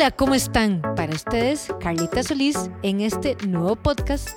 Hola, 0.00 0.12
¿cómo 0.12 0.34
están? 0.34 0.80
Para 0.96 1.14
ustedes, 1.14 1.68
Carlita 1.78 2.22
Solís 2.22 2.56
en 2.82 3.02
este 3.02 3.36
nuevo 3.46 3.76
podcast 3.76 4.30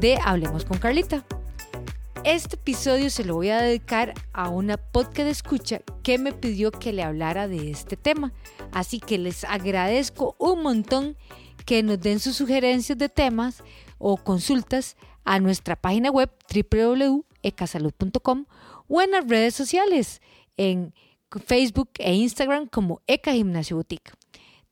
de 0.00 0.16
Hablemos 0.24 0.64
con 0.64 0.78
Carlita. 0.78 1.26
Este 2.24 2.56
episodio 2.56 3.10
se 3.10 3.22
lo 3.22 3.34
voy 3.34 3.50
a 3.50 3.60
dedicar 3.60 4.14
a 4.32 4.48
una 4.48 4.78
podcast 4.78 5.26
de 5.26 5.30
escucha 5.30 5.82
que 6.02 6.16
me 6.16 6.32
pidió 6.32 6.70
que 6.70 6.94
le 6.94 7.02
hablara 7.02 7.48
de 7.48 7.70
este 7.70 7.98
tema. 7.98 8.32
Así 8.72 8.98
que 8.98 9.18
les 9.18 9.44
agradezco 9.44 10.36
un 10.38 10.62
montón 10.62 11.18
que 11.66 11.82
nos 11.82 12.00
den 12.00 12.18
sus 12.18 12.36
sugerencias 12.36 12.96
de 12.96 13.10
temas 13.10 13.62
o 13.98 14.16
consultas 14.16 14.96
a 15.26 15.38
nuestra 15.38 15.76
página 15.76 16.10
web 16.10 16.30
www.ecasalud.com 16.48 18.46
o 18.88 19.02
en 19.02 19.10
las 19.10 19.28
redes 19.28 19.54
sociales 19.54 20.22
en 20.56 20.94
Facebook 21.44 21.90
e 21.98 22.14
Instagram 22.14 22.68
como 22.68 23.02
Eca 23.06 23.32
Gimnasio 23.32 23.76
Boutique. 23.76 24.23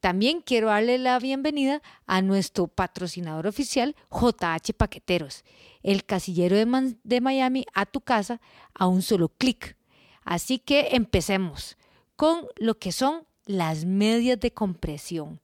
También 0.03 0.41
quiero 0.41 0.67
darle 0.67 0.99
la 0.99 1.17
bienvenida 1.21 1.81
a 2.07 2.23
nuestro 2.23 2.67
patrocinador 2.67 3.47
oficial, 3.47 3.95
JH 4.11 4.75
Paqueteros, 4.77 5.45
el 5.85 6.05
casillero 6.05 6.57
de, 6.57 7.21
Miami 7.21 7.67
a 7.73 7.87
tu 7.87 8.01
casa 8.01 8.41
a 8.75 8.89
un 8.89 9.01
solo 9.03 9.29
clic. 9.29 9.77
Así 10.25 10.59
que 10.59 10.97
empecemos 10.97 11.77
con 12.17 12.49
lo 12.57 12.81
que 12.81 12.91
son 12.91 13.29
las 13.47 13.85
medias 13.85 14.41
de 14.41 14.53
compresión. 14.53 15.41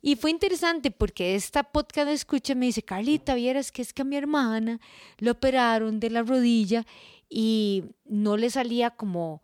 Y 0.00 0.16
fue 0.16 0.30
interesante 0.30 0.90
porque 0.90 1.34
esta 1.34 1.62
podcast 1.62 2.08
escucha 2.08 2.54
me 2.54 2.64
dice, 2.64 2.82
Carlita, 2.82 3.34
vieras 3.34 3.70
que 3.70 3.82
es 3.82 3.92
que 3.92 4.00
a 4.00 4.06
mi 4.06 4.16
hermana 4.16 4.80
le 5.18 5.30
operaron 5.30 6.00
de 6.00 6.08
la 6.08 6.22
rodilla 6.22 6.86
y 7.28 7.84
no 8.06 8.38
le 8.38 8.48
salía 8.48 8.88
como 8.88 9.42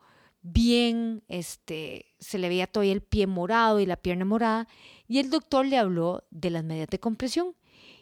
bien, 0.52 1.22
este, 1.28 2.06
se 2.18 2.38
le 2.38 2.48
veía 2.48 2.66
todavía 2.66 2.92
el 2.92 3.02
pie 3.02 3.26
morado 3.26 3.80
y 3.80 3.86
la 3.86 3.96
pierna 3.96 4.24
morada, 4.24 4.68
y 5.06 5.18
el 5.18 5.30
doctor 5.30 5.66
le 5.66 5.78
habló 5.78 6.24
de 6.30 6.50
las 6.50 6.64
medias 6.64 6.88
de 6.88 7.00
compresión. 7.00 7.54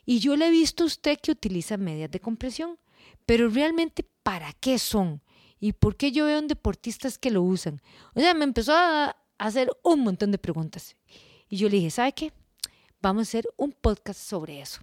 Y 0.05 0.21
yo 0.21 0.37
le 0.37 0.47
he 0.47 0.51
visto 0.51 0.85
a 0.85 0.87
usted 0.87 1.19
que 1.21 1.33
utiliza 1.33 1.77
medias 1.77 2.11
de 2.11 2.21
compresión, 2.21 2.79
pero 3.25 3.49
realmente 3.49 4.07
¿para 4.23 4.53
qué 4.55 4.79
son? 4.79 5.21
¿Y 5.59 5.73
por 5.73 5.97
qué 5.97 6.13
yo 6.13 6.27
veo 6.27 6.39
en 6.39 6.49
deportistas 6.49 7.19
que 7.19 7.31
lo 7.31 7.43
usan? 7.43 7.81
O 8.15 8.21
sea, 8.21 8.35
me 8.35 8.45
empezó 8.45 8.73
a 8.75 9.17
hacer 9.39 9.71
un 9.83 10.01
montón 10.01 10.31
de 10.31 10.39
preguntas. 10.39 10.97
Y 11.49 11.57
yo 11.57 11.69
le 11.69 11.77
dije, 11.77 11.91
¿sabe 11.91 12.13
qué? 12.13 12.33
Vamos 13.01 13.21
a 13.21 13.31
hacer 13.31 13.49
un 13.57 13.73
podcast 13.73 14.21
sobre 14.21 14.61
eso. 14.61 14.81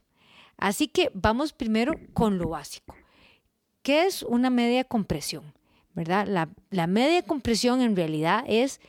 Así 0.57 0.87
que 0.87 1.11
vamos 1.13 1.53
primero 1.53 1.93
con 2.13 2.37
lo 2.37 2.49
básico. 2.49 2.95
¿Qué 3.81 4.05
es 4.05 4.23
una 4.23 4.49
media 4.49 4.83
compresión? 4.83 5.53
¿Verdad? 5.93 6.27
La, 6.27 6.49
la 6.69 6.87
media 6.87 7.21
compresión 7.21 7.81
en 7.81 7.95
realidad 7.95 8.43
es 8.47 8.79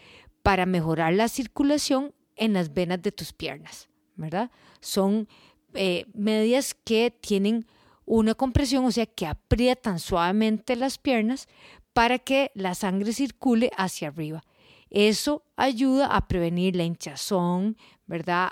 para 0.42 0.66
mejorar 0.66 1.14
la 1.14 1.28
circulación 1.28 2.12
en 2.36 2.52
las 2.52 2.74
venas 2.74 3.02
de 3.02 3.12
tus 3.12 3.33
piernas, 3.33 3.88
¿verdad? 4.16 4.50
Son 4.80 5.28
eh, 5.74 6.06
medias 6.14 6.74
que 6.74 7.11
tienen 7.11 7.66
una 8.05 8.34
compresión, 8.34 8.84
o 8.84 8.92
sea, 8.92 9.06
que 9.06 9.27
aprietan 9.27 9.98
suavemente 9.98 10.77
las 10.77 10.98
piernas 10.98 11.48
para 11.92 12.19
que 12.19 12.50
la 12.55 12.74
sangre 12.74 13.12
circule 13.12 13.70
hacia 13.77 14.08
arriba. 14.08 14.44
Eso 14.91 15.42
ayuda 15.56 16.06
a 16.06 16.28
prevenir 16.28 16.77
la 16.77 16.84
hinchazón, 16.84 17.77
¿verdad? 18.06 18.50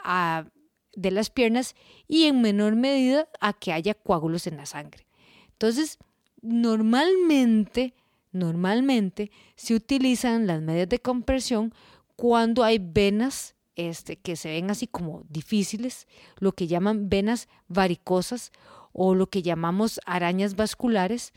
de 0.94 1.10
las 1.10 1.30
piernas 1.30 1.74
y 2.08 2.24
en 2.24 2.42
menor 2.42 2.74
medida 2.74 3.28
a 3.40 3.52
que 3.52 3.72
haya 3.72 3.94
coágulos 3.94 4.46
en 4.46 4.56
la 4.56 4.66
sangre. 4.66 5.06
Entonces, 5.52 5.98
normalmente 6.42 7.94
Normalmente 8.32 9.30
se 9.56 9.74
utilizan 9.74 10.46
las 10.46 10.60
medias 10.62 10.88
de 10.88 10.98
compresión 10.98 11.72
cuando 12.16 12.64
hay 12.64 12.78
venas 12.78 13.54
este, 13.76 14.16
que 14.16 14.36
se 14.36 14.50
ven 14.50 14.70
así 14.70 14.86
como 14.86 15.22
difíciles, 15.28 16.06
lo 16.38 16.52
que 16.52 16.66
llaman 16.66 17.08
venas 17.08 17.48
varicosas 17.68 18.52
o 18.92 19.14
lo 19.14 19.28
que 19.28 19.42
llamamos 19.42 20.00
arañas 20.04 20.56
vasculares 20.56 21.32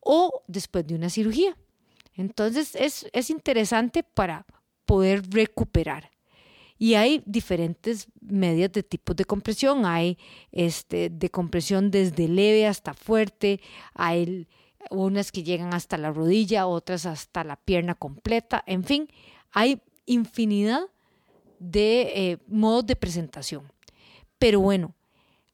o 0.00 0.42
después 0.46 0.86
de 0.86 0.94
una 0.94 1.10
cirugía. 1.10 1.56
Entonces 2.14 2.74
es, 2.74 3.06
es 3.12 3.30
interesante 3.30 4.02
para 4.02 4.46
poder 4.84 5.22
recuperar. 5.30 6.10
Y 6.76 6.94
hay 6.94 7.22
diferentes 7.26 8.08
medias 8.22 8.72
de 8.72 8.82
tipos 8.82 9.14
de 9.14 9.26
compresión. 9.26 9.84
Hay 9.84 10.16
este, 10.50 11.10
de 11.10 11.28
compresión 11.28 11.90
desde 11.90 12.26
leve 12.26 12.66
hasta 12.66 12.94
fuerte. 12.94 13.60
Hay 13.92 14.48
unas 14.90 15.32
que 15.32 15.42
llegan 15.42 15.74
hasta 15.74 15.98
la 15.98 16.12
rodilla, 16.12 16.66
otras 16.66 17.06
hasta 17.06 17.44
la 17.44 17.56
pierna 17.56 17.94
completa, 17.94 18.62
en 18.66 18.84
fin, 18.84 19.08
hay 19.52 19.80
infinidad 20.06 20.82
de 21.58 22.02
eh, 22.14 22.38
modos 22.48 22.86
de 22.86 22.96
presentación. 22.96 23.70
Pero 24.38 24.60
bueno, 24.60 24.94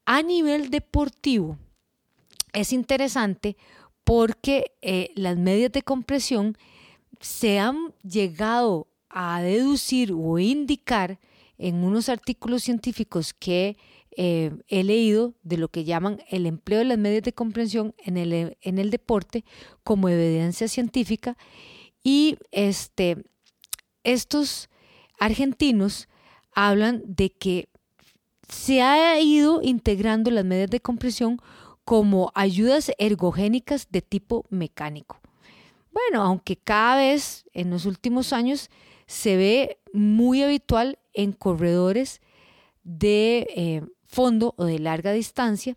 a 0.04 0.22
nivel 0.22 0.70
deportivo 0.70 1.58
es 2.52 2.72
interesante 2.72 3.56
porque 4.04 4.72
eh, 4.82 5.10
las 5.16 5.36
medias 5.36 5.72
de 5.72 5.82
compresión 5.82 6.56
se 7.20 7.58
han 7.58 7.92
llegado 8.02 8.86
a 9.08 9.42
deducir 9.42 10.12
o 10.12 10.38
indicar 10.38 11.18
en 11.58 11.84
unos 11.84 12.08
artículos 12.08 12.62
científicos 12.62 13.34
que 13.34 13.76
eh, 14.16 14.52
he 14.68 14.82
leído 14.82 15.34
de 15.42 15.58
lo 15.58 15.68
que 15.68 15.84
llaman 15.84 16.22
el 16.30 16.46
empleo 16.46 16.78
de 16.78 16.86
las 16.86 16.98
medias 16.98 17.22
de 17.22 17.32
comprensión 17.32 17.94
en 17.98 18.16
el, 18.16 18.56
en 18.60 18.78
el 18.78 18.90
deporte 18.90 19.44
como 19.84 20.08
evidencia 20.08 20.68
científica 20.68 21.36
y 22.02 22.38
este, 22.50 23.24
estos 24.04 24.70
argentinos 25.18 26.08
hablan 26.52 27.02
de 27.04 27.30
que 27.30 27.68
se 28.48 28.80
ha 28.80 29.20
ido 29.20 29.60
integrando 29.62 30.30
las 30.30 30.44
medias 30.44 30.70
de 30.70 30.80
compresión 30.80 31.38
como 31.84 32.32
ayudas 32.34 32.90
ergogénicas 32.98 33.88
de 33.90 34.02
tipo 34.02 34.46
mecánico. 34.50 35.20
Bueno, 35.92 36.22
aunque 36.22 36.56
cada 36.56 36.96
vez 36.96 37.44
en 37.52 37.70
los 37.70 37.86
últimos 37.86 38.32
años 38.32 38.70
se 39.06 39.36
ve 39.36 39.78
muy 39.92 40.42
habitual 40.42 40.98
en 41.14 41.32
corredores 41.32 42.20
de 42.82 43.48
eh, 43.56 43.82
fondo 44.04 44.54
o 44.56 44.64
de 44.64 44.78
larga 44.78 45.12
distancia, 45.12 45.76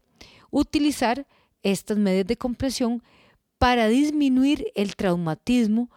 utilizar 0.51 1.27
estas 1.63 1.97
medias 1.97 2.27
de 2.27 2.37
compresión 2.37 3.03
para 3.57 3.87
disminuir 3.87 4.71
el 4.75 4.95
traumatismo 4.95 5.89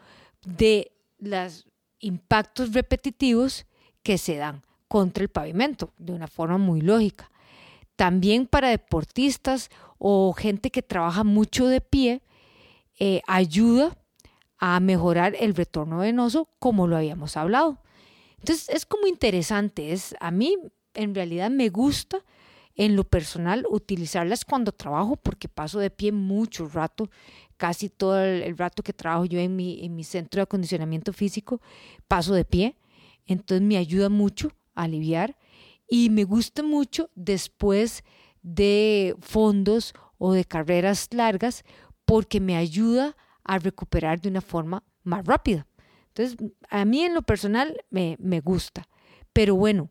de 0.44 0.93
los 1.19 1.66
impactos 2.00 2.72
repetitivos 2.72 3.66
que 4.03 4.19
se 4.19 4.37
dan 4.37 4.62
contra 4.88 5.22
el 5.22 5.31
pavimento 5.31 5.93
de 5.99 6.12
una 6.12 6.26
forma 6.26 6.59
muy 6.59 6.81
lógica. 6.81 7.31
También 7.97 8.47
para 8.47 8.69
deportistas 8.69 9.70
o 9.99 10.32
gente 10.32 10.70
que 10.70 10.82
trabaja 10.82 11.22
mucho 11.22 11.69
de 11.69 11.81
pie, 11.81 12.22
eh, 12.99 13.22
ayuda 13.26 13.97
a 14.64 14.78
mejorar 14.78 15.34
el 15.40 15.56
retorno 15.56 15.98
venoso 15.98 16.48
como 16.60 16.86
lo 16.86 16.96
habíamos 16.96 17.36
hablado. 17.36 17.78
Entonces 18.38 18.68
es 18.68 18.86
como 18.86 19.08
interesante, 19.08 19.90
es, 19.90 20.14
a 20.20 20.30
mí 20.30 20.56
en 20.94 21.16
realidad 21.16 21.50
me 21.50 21.68
gusta 21.68 22.24
en 22.76 22.94
lo 22.94 23.02
personal 23.02 23.66
utilizarlas 23.68 24.44
cuando 24.44 24.70
trabajo 24.70 25.16
porque 25.16 25.48
paso 25.48 25.80
de 25.80 25.90
pie 25.90 26.12
mucho 26.12 26.68
rato, 26.68 27.10
casi 27.56 27.88
todo 27.88 28.22
el, 28.22 28.56
rato 28.56 28.84
que 28.84 28.92
trabajo 28.92 29.24
yo 29.24 29.40
en 29.40 29.56
mi, 29.56 29.84
en 29.84 29.96
mi 29.96 30.04
centro 30.04 30.38
de 30.38 30.44
acondicionamiento 30.44 31.12
físico, 31.12 31.60
paso 32.06 32.32
de 32.32 32.44
pie, 32.44 32.76
entonces 33.26 33.66
me 33.66 33.78
ayuda 33.78 34.10
mucho 34.10 34.52
a 34.76 34.84
aliviar 34.84 35.36
y 35.88 36.08
me 36.08 36.22
gusta 36.22 36.62
mucho 36.62 37.10
después 37.16 38.04
de 38.42 39.16
fondos 39.22 39.92
o 40.18 40.32
de 40.32 40.44
carreras 40.44 41.08
largas 41.10 41.64
porque 42.04 42.38
me 42.38 42.54
ayuda 42.54 43.16
a 43.44 43.58
recuperar 43.58 44.20
de 44.20 44.28
una 44.28 44.41
forma 44.41 44.82
más 45.03 45.25
rápida. 45.25 45.66
Entonces, 46.08 46.37
a 46.69 46.84
mí 46.84 47.02
en 47.02 47.14
lo 47.14 47.22
personal 47.22 47.84
me, 47.90 48.16
me 48.19 48.40
gusta. 48.40 48.88
Pero 49.32 49.56
bueno, 49.56 49.90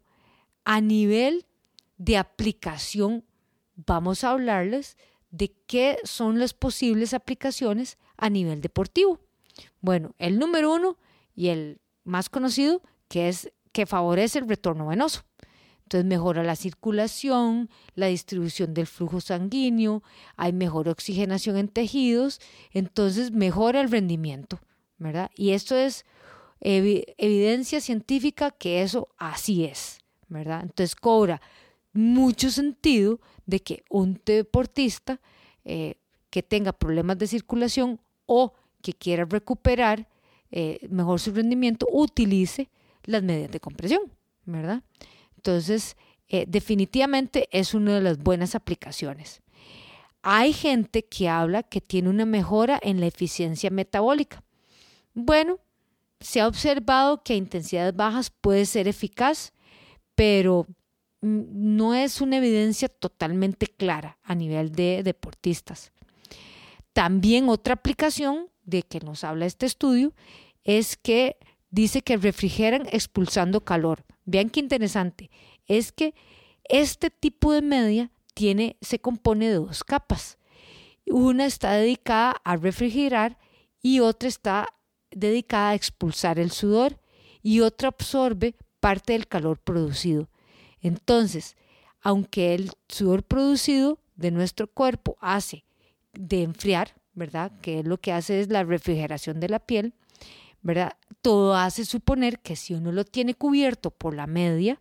a 0.66 0.82
nivel 0.82 1.46
de 1.98 2.18
aplicación, 2.18 3.26
vamos 3.76 4.24
a 4.24 4.32
hablarles 4.32 4.98
de 5.32 5.54
qué 5.66 5.98
son 6.04 6.40
las 6.40 6.54
posibles 6.54 7.14
aplicaciones 7.14 7.98
a 8.18 8.30
nivel 8.30 8.62
deportivo. 8.62 9.20
Bueno, 9.80 10.14
el 10.18 10.38
número 10.38 10.74
uno 10.74 10.98
y 11.36 11.48
el 11.50 11.82
más 12.04 12.30
conocido, 12.30 12.82
que 13.08 13.30
es 13.30 13.52
que 13.72 13.86
favorece 13.86 14.40
el 14.40 14.50
retorno 14.50 14.88
venoso. 14.88 15.24
Entonces 15.92 16.06
mejora 16.06 16.44
la 16.44 16.56
circulación, 16.56 17.70
la 17.96 18.06
distribución 18.06 18.74
del 18.74 18.88
flujo 18.88 19.20
sanguíneo, 19.20 20.04
hay 20.38 20.54
mejor 20.54 20.88
oxigenación 20.88 21.58
en 21.58 21.68
tejidos, 21.68 22.40
entonces 22.72 23.32
mejora 23.32 23.82
el 23.82 23.92
rendimiento, 23.92 24.62
¿verdad? 24.98 25.30
Y 25.36 25.52
esto 25.52 25.76
es 25.76 26.06
evidencia 26.62 27.82
científica 27.82 28.52
que 28.52 28.84
eso 28.84 29.10
así 29.18 29.66
es. 29.66 30.02
¿verdad? 30.32 30.62
Entonces 30.64 30.96
cobra 30.96 31.42
mucho 31.94 32.50
sentido 32.50 33.20
de 33.46 33.60
que 33.60 33.84
un 33.90 34.20
deportista 34.26 35.20
eh, 35.66 35.96
que 36.30 36.42
tenga 36.42 36.72
problemas 36.72 37.18
de 37.18 37.28
circulación 37.28 38.00
o 38.26 38.54
que 38.82 38.94
quiera 38.94 39.26
recuperar 39.26 40.08
eh, 40.50 40.88
mejor 40.90 41.20
su 41.20 41.34
rendimiento 41.34 41.86
utilice 41.92 42.70
las 43.04 43.22
medidas 43.24 43.52
de 43.52 43.60
compresión, 43.60 44.02
¿verdad? 44.46 44.84
Entonces, 45.42 45.98
eh, 46.28 46.46
definitivamente 46.48 47.50
es 47.52 47.74
una 47.74 47.96
de 47.96 48.02
las 48.02 48.20
buenas 48.20 48.54
aplicaciones. 48.54 49.42
Hay 50.22 50.54
gente 50.54 51.04
que 51.04 51.30
habla 51.30 51.64
que 51.64 51.82
tiene 51.82 52.10
una 52.10 52.28
mejora 52.28 52.80
en 52.84 53.00
la 53.00 53.08
eficiencia 53.08 53.72
metabólica. 53.72 54.44
Bueno, 55.16 55.58
se 56.20 56.42
ha 56.42 56.48
observado 56.48 57.24
que 57.24 57.34
a 57.34 57.38
intensidades 57.38 57.96
bajas 57.96 58.30
puede 58.30 58.68
ser 58.68 58.88
eficaz, 58.88 59.52
pero 60.14 60.68
no 61.22 61.96
es 61.96 62.22
una 62.22 62.38
evidencia 62.38 62.88
totalmente 62.88 63.66
clara 63.66 64.20
a 64.22 64.36
nivel 64.36 64.72
de 64.74 65.02
deportistas. 65.02 65.92
También 66.94 67.50
otra 67.50 67.74
aplicación 67.74 68.48
de 68.64 68.84
que 68.84 69.00
nos 69.00 69.24
habla 69.24 69.48
este 69.48 69.66
estudio 69.66 70.14
es 70.64 70.98
que 70.98 71.38
dice 71.72 72.04
que 72.04 72.18
refrigeran 72.18 72.88
expulsando 72.92 73.62
calor. 73.62 74.06
Vean 74.26 74.50
qué 74.50 74.60
interesante. 74.60 75.30
Es 75.68 75.92
que 75.92 76.14
este 76.66 77.10
tipo 77.10 77.54
de 77.54 77.62
media 77.62 78.12
tiene, 78.34 78.78
se 78.82 79.00
compone 79.00 79.50
de 79.50 79.56
dos 79.56 79.84
capas. 79.84 80.38
Una 81.06 81.46
está 81.46 81.74
dedicada 81.74 82.36
a 82.44 82.56
refrigerar 82.56 83.38
y 83.82 84.00
otra 84.00 84.30
está 84.30 84.68
dedicada 85.12 85.70
a 85.70 85.76
expulsar 85.76 86.40
el 86.40 86.52
sudor 86.52 87.00
y 87.42 87.62
otra 87.62 87.90
absorbe 87.90 88.56
parte 88.80 89.14
del 89.14 89.28
calor 89.28 89.60
producido. 89.60 90.30
Entonces, 90.82 91.56
aunque 92.02 92.54
el 92.54 92.72
sudor 92.88 93.24
producido 93.24 94.00
de 94.16 94.32
nuestro 94.32 94.68
cuerpo 94.68 95.18
hace 95.20 95.66
de 96.14 96.44
enfriar, 96.44 96.96
¿verdad? 97.14 97.52
Que 97.62 97.80
es 97.80 97.86
lo 97.86 98.00
que 98.00 98.12
hace 98.12 98.42
es 98.42 98.50
la 98.50 98.64
refrigeración 98.64 99.40
de 99.40 99.50
la 99.50 99.60
piel, 99.60 99.94
¿verdad? 100.62 100.94
Todo 101.22 101.56
hace 101.56 101.86
suponer 101.86 102.40
que 102.40 102.56
si 102.56 102.74
uno 102.74 102.92
lo 102.92 103.06
tiene 103.06 103.36
cubierto 103.36 103.92
por 103.92 104.16
la 104.16 104.28
media, 104.28 104.80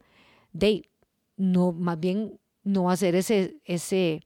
de 0.52 0.88
no, 1.36 1.72
más 1.72 1.98
bien 1.98 2.38
no 2.62 2.84
va 2.84 2.92
a 2.92 2.96
ser 2.96 3.14
ese, 3.14 3.56
ese 3.64 4.22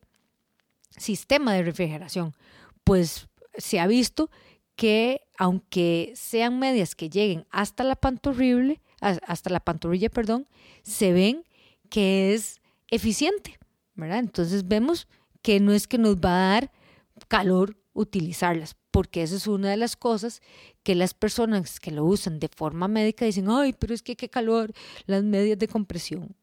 sistema 0.96 1.52
de 1.54 1.62
refrigeración. 1.62 2.34
Pues 2.84 3.28
se 3.56 3.80
ha 3.80 3.86
visto 3.86 4.30
que 4.76 5.22
aunque 5.38 6.12
sean 6.16 6.58
medias 6.58 6.94
que 6.94 7.08
lleguen 7.10 7.46
hasta 7.50 7.84
la 7.84 7.96
pantorrilla, 7.96 8.80
hasta 9.00 9.50
la 9.50 9.60
pantorrilla, 9.60 10.08
perdón, 10.08 10.48
se 10.82 11.12
ven 11.12 11.44
que 11.90 12.34
es 12.34 12.60
eficiente, 12.88 13.58
¿verdad? 13.94 14.18
Entonces 14.18 14.66
vemos 14.66 15.08
que 15.42 15.60
no 15.60 15.72
es 15.72 15.86
que 15.86 15.98
nos 15.98 16.16
va 16.16 16.30
a 16.30 16.52
dar 16.54 16.72
calor 17.28 17.76
utilizarlas, 17.94 18.76
porque 18.90 19.22
eso 19.22 19.36
es 19.36 19.46
una 19.46 19.70
de 19.70 19.76
las 19.76 19.96
cosas 19.96 20.42
que 20.82 20.94
las 20.94 21.14
personas 21.14 21.80
que 21.80 21.90
lo 21.90 22.04
usan 22.04 22.38
de 22.38 22.48
forma 22.48 22.88
médica 22.88 23.24
dicen, 23.24 23.48
ay, 23.48 23.72
pero 23.72 23.94
es 23.94 24.02
que 24.02 24.16
qué 24.16 24.28
calor, 24.28 24.72
las 25.06 25.22
medias 25.24 25.58
de 25.58 25.68
compresión. 25.68 26.36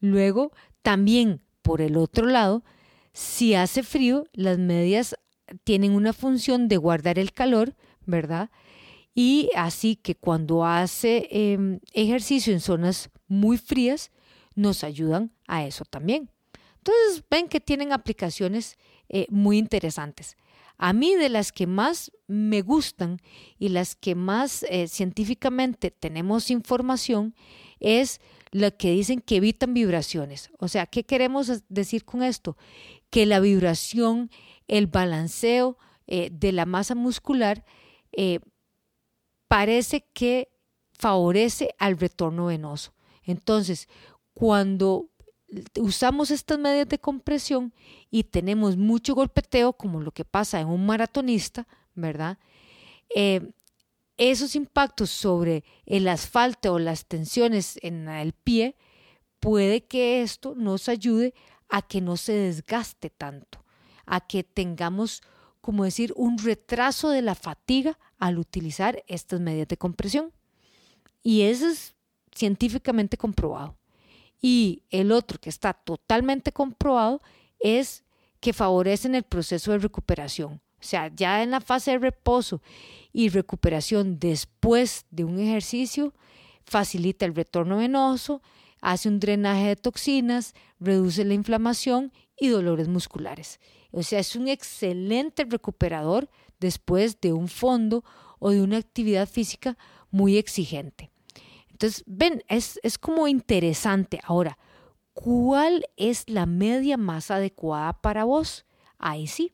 Luego, 0.00 0.52
también 0.82 1.40
por 1.62 1.80
el 1.80 1.96
otro 1.96 2.26
lado, 2.26 2.62
si 3.12 3.54
hace 3.54 3.82
frío, 3.82 4.26
las 4.32 4.58
medias 4.58 5.16
tienen 5.64 5.92
una 5.92 6.12
función 6.12 6.68
de 6.68 6.76
guardar 6.76 7.18
el 7.18 7.32
calor, 7.32 7.74
¿verdad? 8.06 8.50
Y 9.14 9.50
así 9.54 9.96
que 9.96 10.14
cuando 10.14 10.64
hace 10.64 11.28
em, 11.30 11.80
ejercicio 11.92 12.52
en 12.52 12.60
zonas 12.60 13.10
muy 13.26 13.58
frías, 13.58 14.10
nos 14.54 14.84
ayudan 14.84 15.32
a 15.46 15.64
eso 15.66 15.84
también. 15.84 16.30
Entonces 16.78 17.22
ven 17.30 17.48
que 17.48 17.60
tienen 17.60 17.92
aplicaciones 17.92 18.76
eh, 19.08 19.26
muy 19.30 19.58
interesantes. 19.58 20.36
A 20.84 20.92
mí 20.92 21.14
de 21.14 21.28
las 21.28 21.52
que 21.52 21.68
más 21.68 22.10
me 22.26 22.60
gustan 22.60 23.20
y 23.56 23.68
las 23.68 23.94
que 23.94 24.16
más 24.16 24.64
eh, 24.64 24.88
científicamente 24.88 25.92
tenemos 25.92 26.50
información 26.50 27.36
es 27.78 28.20
la 28.50 28.72
que 28.72 28.90
dicen 28.90 29.20
que 29.20 29.36
evitan 29.36 29.74
vibraciones. 29.74 30.50
O 30.58 30.66
sea, 30.66 30.86
¿qué 30.86 31.04
queremos 31.04 31.62
decir 31.68 32.04
con 32.04 32.24
esto? 32.24 32.56
Que 33.10 33.26
la 33.26 33.38
vibración, 33.38 34.28
el 34.66 34.88
balanceo 34.88 35.78
eh, 36.08 36.30
de 36.32 36.50
la 36.50 36.66
masa 36.66 36.96
muscular 36.96 37.64
parece 39.46 40.04
que 40.12 40.48
favorece 40.98 41.76
al 41.78 41.96
retorno 41.96 42.46
venoso. 42.46 42.92
Entonces, 43.22 43.88
cuando 44.34 45.11
usamos 45.78 46.30
estas 46.30 46.58
medias 46.58 46.88
de 46.88 46.98
compresión 46.98 47.72
y 48.10 48.24
tenemos 48.24 48.76
mucho 48.76 49.14
golpeteo, 49.14 49.72
como 49.72 50.00
lo 50.00 50.12
que 50.12 50.24
pasa 50.24 50.60
en 50.60 50.68
un 50.68 50.86
maratonista, 50.86 51.66
¿verdad? 51.94 52.38
Eh, 53.14 53.50
esos 54.16 54.54
impactos 54.56 55.10
sobre 55.10 55.64
el 55.86 56.08
asfalto 56.08 56.74
o 56.74 56.78
las 56.78 57.06
tensiones 57.06 57.78
en 57.82 58.08
el 58.08 58.32
pie, 58.32 58.76
puede 59.40 59.84
que 59.84 60.22
esto 60.22 60.54
nos 60.54 60.88
ayude 60.88 61.34
a 61.68 61.82
que 61.82 62.00
no 62.00 62.16
se 62.16 62.32
desgaste 62.32 63.10
tanto, 63.10 63.64
a 64.06 64.20
que 64.20 64.44
tengamos, 64.44 65.22
como 65.60 65.84
decir, 65.84 66.12
un 66.16 66.38
retraso 66.38 67.10
de 67.10 67.22
la 67.22 67.34
fatiga 67.34 67.98
al 68.18 68.38
utilizar 68.38 69.02
estas 69.08 69.40
medias 69.40 69.68
de 69.68 69.76
compresión. 69.76 70.32
Y 71.22 71.42
eso 71.42 71.68
es 71.68 71.94
científicamente 72.34 73.16
comprobado. 73.16 73.76
Y 74.42 74.82
el 74.90 75.12
otro 75.12 75.38
que 75.38 75.48
está 75.48 75.72
totalmente 75.72 76.52
comprobado 76.52 77.22
es 77.60 78.04
que 78.40 78.52
favorecen 78.52 79.14
el 79.14 79.22
proceso 79.22 79.70
de 79.70 79.78
recuperación. 79.78 80.54
O 80.54 80.84
sea, 80.84 81.12
ya 81.14 81.44
en 81.44 81.52
la 81.52 81.60
fase 81.60 81.92
de 81.92 81.98
reposo 81.98 82.60
y 83.12 83.28
recuperación 83.28 84.18
después 84.18 85.06
de 85.10 85.24
un 85.24 85.38
ejercicio, 85.38 86.12
facilita 86.64 87.24
el 87.24 87.36
retorno 87.36 87.76
venoso, 87.76 88.42
hace 88.80 89.08
un 89.08 89.20
drenaje 89.20 89.68
de 89.68 89.76
toxinas, 89.76 90.54
reduce 90.80 91.24
la 91.24 91.34
inflamación 91.34 92.12
y 92.36 92.48
dolores 92.48 92.88
musculares. 92.88 93.60
O 93.92 94.02
sea, 94.02 94.18
es 94.18 94.34
un 94.34 94.48
excelente 94.48 95.44
recuperador 95.44 96.28
después 96.58 97.20
de 97.20 97.32
un 97.32 97.46
fondo 97.46 98.04
o 98.40 98.50
de 98.50 98.60
una 98.60 98.78
actividad 98.78 99.28
física 99.28 99.78
muy 100.10 100.36
exigente. 100.36 101.11
Entonces, 101.82 102.04
ven, 102.06 102.44
es, 102.46 102.78
es 102.84 102.96
como 102.96 103.26
interesante. 103.26 104.20
Ahora, 104.22 104.56
¿cuál 105.14 105.84
es 105.96 106.22
la 106.28 106.46
media 106.46 106.96
más 106.96 107.32
adecuada 107.32 107.92
para 107.94 108.22
vos? 108.22 108.64
Ahí 108.98 109.26
sí, 109.26 109.52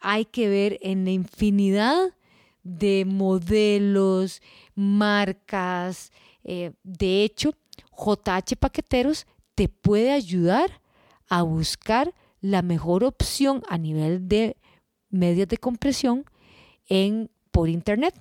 hay 0.00 0.24
que 0.24 0.48
ver 0.48 0.78
en 0.80 1.04
la 1.04 1.10
infinidad 1.10 2.14
de 2.62 3.04
modelos, 3.04 4.40
marcas. 4.74 6.10
Eh, 6.42 6.72
de 6.84 7.22
hecho, 7.22 7.52
JH 7.94 8.56
Paqueteros 8.58 9.26
te 9.54 9.68
puede 9.68 10.12
ayudar 10.12 10.80
a 11.28 11.42
buscar 11.42 12.14
la 12.40 12.62
mejor 12.62 13.04
opción 13.04 13.62
a 13.68 13.76
nivel 13.76 14.26
de 14.26 14.56
medios 15.10 15.48
de 15.48 15.58
compresión 15.58 16.24
en, 16.86 17.30
por 17.50 17.68
internet. 17.68 18.14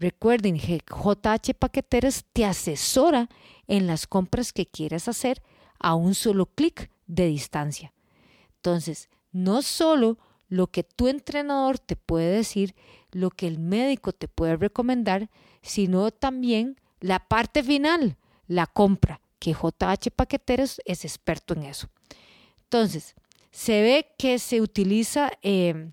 Recuerden 0.00 0.56
JH 0.56 1.52
Paqueteros 1.58 2.24
te 2.32 2.46
asesora 2.46 3.28
en 3.68 3.86
las 3.86 4.06
compras 4.06 4.54
que 4.54 4.64
quieres 4.64 5.08
hacer 5.08 5.42
a 5.78 5.94
un 5.94 6.14
solo 6.14 6.46
clic 6.46 6.90
de 7.06 7.26
distancia. 7.26 7.92
Entonces, 8.56 9.10
no 9.30 9.60
solo 9.60 10.16
lo 10.48 10.68
que 10.68 10.84
tu 10.84 11.08
entrenador 11.08 11.78
te 11.78 11.96
puede 11.96 12.34
decir, 12.34 12.74
lo 13.12 13.28
que 13.30 13.46
el 13.46 13.58
médico 13.58 14.12
te 14.12 14.26
puede 14.26 14.56
recomendar, 14.56 15.28
sino 15.60 16.10
también 16.10 16.80
la 17.00 17.28
parte 17.28 17.62
final, 17.62 18.16
la 18.46 18.66
compra, 18.66 19.20
que 19.38 19.52
JH 19.52 20.10
Paqueteros 20.16 20.80
es 20.86 21.04
experto 21.04 21.52
en 21.52 21.64
eso. 21.64 21.90
Entonces, 22.64 23.14
se 23.50 23.82
ve 23.82 24.14
que 24.18 24.38
se 24.38 24.62
utiliza 24.62 25.30
eh, 25.42 25.90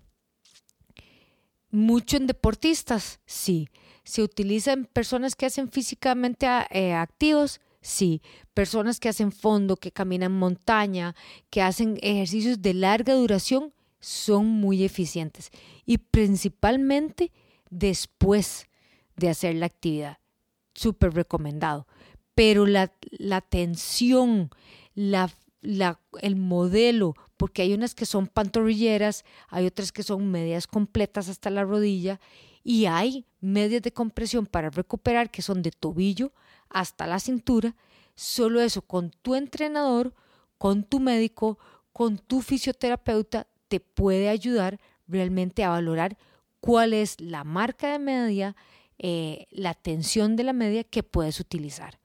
mucho 1.70 2.16
en 2.16 2.26
deportistas, 2.26 3.20
sí. 3.26 3.68
¿Se 4.08 4.22
utiliza 4.22 4.72
en 4.72 4.86
personas 4.86 5.36
que 5.36 5.44
hacen 5.44 5.70
físicamente 5.70 6.46
eh, 6.70 6.94
activos? 6.94 7.60
Sí. 7.82 8.22
Personas 8.54 9.00
que 9.00 9.10
hacen 9.10 9.32
fondo, 9.32 9.76
que 9.76 9.92
caminan 9.92 10.32
montaña, 10.32 11.14
que 11.50 11.60
hacen 11.60 11.98
ejercicios 12.00 12.62
de 12.62 12.72
larga 12.72 13.12
duración, 13.12 13.74
son 14.00 14.46
muy 14.46 14.82
eficientes. 14.82 15.50
Y 15.84 15.98
principalmente 15.98 17.32
después 17.68 18.68
de 19.14 19.28
hacer 19.28 19.56
la 19.56 19.66
actividad. 19.66 20.16
Súper 20.74 21.12
recomendado. 21.12 21.86
Pero 22.34 22.64
la, 22.64 22.90
la 23.10 23.42
tensión, 23.42 24.48
la, 24.94 25.30
la, 25.60 26.00
el 26.22 26.36
modelo, 26.36 27.14
porque 27.36 27.60
hay 27.60 27.74
unas 27.74 27.94
que 27.94 28.06
son 28.06 28.26
pantorrilleras, 28.26 29.26
hay 29.48 29.66
otras 29.66 29.92
que 29.92 30.02
son 30.02 30.30
medias 30.30 30.66
completas 30.66 31.28
hasta 31.28 31.50
la 31.50 31.64
rodilla 31.64 32.18
y 32.68 32.84
hay 32.84 33.24
medias 33.40 33.80
de 33.80 33.94
compresión 33.94 34.44
para 34.44 34.68
recuperar 34.68 35.30
que 35.30 35.40
son 35.40 35.62
de 35.62 35.70
tobillo 35.70 36.34
hasta 36.68 37.06
la 37.06 37.18
cintura. 37.18 37.74
Solo 38.14 38.60
eso 38.60 38.82
con 38.82 39.10
tu 39.10 39.34
entrenador, 39.34 40.12
con 40.58 40.84
tu 40.84 41.00
médico, 41.00 41.58
con 41.94 42.18
tu 42.18 42.42
fisioterapeuta 42.42 43.46
te 43.68 43.80
puede 43.80 44.28
ayudar 44.28 44.78
realmente 45.06 45.64
a 45.64 45.70
valorar 45.70 46.18
cuál 46.60 46.92
es 46.92 47.18
la 47.22 47.42
marca 47.42 47.90
de 47.90 48.00
media, 48.00 48.54
eh, 48.98 49.46
la 49.48 49.72
tensión 49.72 50.36
de 50.36 50.44
la 50.44 50.52
media 50.52 50.84
que 50.84 51.02
puedes 51.02 51.40
utilizar. 51.40 51.98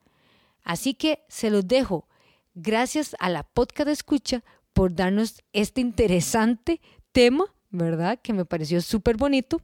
Así 0.63 0.93
que 0.93 1.25
se 1.27 1.49
los 1.49 1.67
dejo 1.67 2.07
Gracias 2.55 3.17
a 3.19 3.29
la 3.29 3.43
podcast 3.43 3.89
escucha 3.89 4.45
por 4.71 4.95
darnos 4.95 5.43
este 5.51 5.81
interesante 5.81 6.79
tema, 7.11 7.45
¿verdad? 7.73 8.19
Que 8.21 8.31
me 8.31 8.45
pareció 8.45 8.81
súper 8.81 9.17
bonito. 9.17 9.59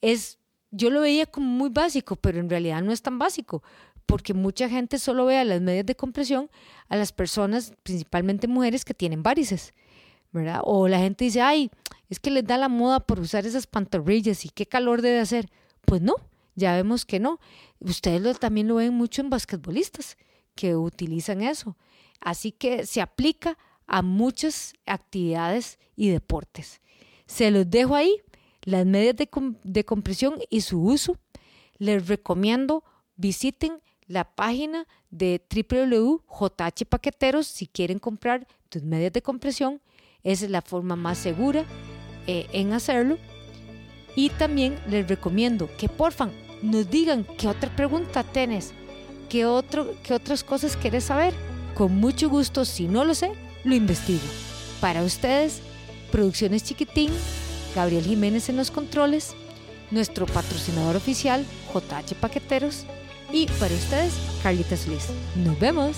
Es, 0.00 0.38
yo 0.70 0.90
lo 0.90 1.00
veía 1.00 1.26
como 1.26 1.46
muy 1.46 1.70
básico, 1.70 2.14
pero 2.14 2.38
en 2.38 2.48
realidad 2.48 2.82
no 2.82 2.92
es 2.92 3.02
tan 3.02 3.18
básico, 3.18 3.62
porque 4.04 4.34
mucha 4.34 4.68
gente 4.68 4.98
solo 4.98 5.24
ve 5.24 5.38
a 5.38 5.44
las 5.44 5.60
medias 5.60 5.86
de 5.86 5.96
compresión 5.96 6.48
a 6.88 6.96
las 6.96 7.12
personas, 7.12 7.72
principalmente 7.82 8.46
mujeres, 8.46 8.84
que 8.84 8.94
tienen 8.94 9.22
varices, 9.22 9.72
¿verdad? 10.32 10.60
O 10.62 10.86
la 10.86 10.98
gente 10.98 11.24
dice, 11.24 11.40
ay, 11.40 11.70
es 12.08 12.20
que 12.20 12.30
les 12.30 12.46
da 12.46 12.58
la 12.58 12.68
moda 12.68 13.00
por 13.00 13.18
usar 13.18 13.46
esas 13.46 13.66
pantorrillas 13.66 14.44
y 14.44 14.50
qué 14.50 14.66
calor 14.66 15.02
debe 15.02 15.18
hacer. 15.18 15.48
Pues 15.86 16.02
no, 16.02 16.14
ya 16.54 16.74
vemos 16.74 17.04
que 17.04 17.18
no. 17.18 17.40
Ustedes 17.80 18.38
también 18.38 18.68
lo 18.68 18.76
ven 18.76 18.94
mucho 18.94 19.22
en 19.22 19.30
basquetbolistas 19.30 20.16
que 20.54 20.76
utilizan 20.76 21.40
eso. 21.40 21.76
Así 22.20 22.52
que 22.52 22.86
se 22.86 23.00
aplica 23.00 23.56
a 23.86 24.02
muchas 24.02 24.74
actividades 24.84 25.78
y 25.96 26.10
deportes. 26.10 26.80
Se 27.26 27.50
los 27.50 27.68
dejo 27.68 27.94
ahí, 27.94 28.20
las 28.62 28.86
medias 28.86 29.16
de, 29.16 29.28
de 29.64 29.84
compresión 29.84 30.34
y 30.50 30.60
su 30.62 30.82
uso. 30.82 31.18
Les 31.78 32.06
recomiendo 32.08 32.84
visiten 33.16 33.80
la 34.06 34.24
página 34.24 34.86
de 35.10 35.42
www.jh 35.50 36.86
Paqueteros 36.88 37.46
si 37.46 37.66
quieren 37.66 37.98
comprar 37.98 38.46
tus 38.68 38.82
medias 38.82 39.12
de 39.12 39.22
compresión. 39.22 39.80
Esa 40.22 40.44
es 40.44 40.50
la 40.50 40.62
forma 40.62 40.96
más 40.96 41.18
segura 41.18 41.64
eh, 42.26 42.46
en 42.52 42.72
hacerlo. 42.72 43.18
Y 44.14 44.30
también 44.30 44.78
les 44.88 45.06
recomiendo 45.08 45.68
que 45.78 45.88
porfa 45.88 46.30
nos 46.62 46.90
digan 46.90 47.26
qué 47.36 47.48
otra 47.48 47.74
pregunta 47.74 48.24
tienes, 48.24 48.72
qué, 49.28 49.44
otro, 49.44 49.94
qué 50.02 50.14
otras 50.14 50.42
cosas 50.42 50.76
quieres 50.76 51.04
saber. 51.04 51.34
Con 51.74 51.94
mucho 51.96 52.30
gusto, 52.30 52.64
si 52.64 52.88
no 52.88 53.04
lo 53.04 53.14
sé, 53.14 53.32
lo 53.64 53.74
investigo. 53.74 54.24
Para 54.80 55.02
ustedes, 55.02 55.60
Producciones 56.10 56.64
Chiquitín, 56.64 57.10
Gabriel 57.74 58.04
Jiménez 58.04 58.48
en 58.48 58.56
los 58.56 58.70
controles, 58.70 59.34
nuestro 59.90 60.26
patrocinador 60.26 60.96
oficial, 60.96 61.44
JH 61.72 62.14
Paqueteros, 62.20 62.84
y 63.32 63.46
para 63.58 63.74
ustedes, 63.74 64.14
Carlita 64.42 64.76
Solís. 64.76 65.08
Nos 65.36 65.58
vemos. 65.58 65.96